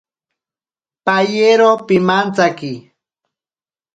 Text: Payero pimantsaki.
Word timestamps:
Payero 1.05 1.69
pimantsaki. 1.87 2.73